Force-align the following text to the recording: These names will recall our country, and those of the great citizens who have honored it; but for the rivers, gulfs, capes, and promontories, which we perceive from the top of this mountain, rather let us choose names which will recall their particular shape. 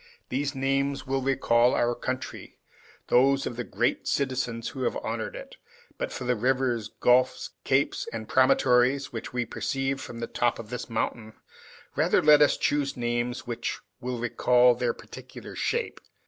These 0.29 0.55
names 0.55 1.05
will 1.05 1.21
recall 1.21 1.75
our 1.75 1.93
country, 1.93 2.57
and 3.07 3.15
those 3.19 3.45
of 3.45 3.55
the 3.55 3.63
great 3.63 4.07
citizens 4.07 4.69
who 4.69 4.81
have 4.81 4.97
honored 4.97 5.35
it; 5.35 5.57
but 5.99 6.11
for 6.11 6.23
the 6.23 6.35
rivers, 6.35 6.87
gulfs, 6.87 7.51
capes, 7.65 8.07
and 8.11 8.27
promontories, 8.27 9.13
which 9.13 9.31
we 9.31 9.45
perceive 9.45 10.01
from 10.01 10.19
the 10.19 10.25
top 10.25 10.57
of 10.57 10.71
this 10.71 10.89
mountain, 10.89 11.33
rather 11.95 12.19
let 12.19 12.41
us 12.41 12.57
choose 12.57 12.97
names 12.97 13.45
which 13.45 13.79
will 13.99 14.17
recall 14.17 14.73
their 14.73 14.95
particular 14.95 15.55
shape. 15.55 16.01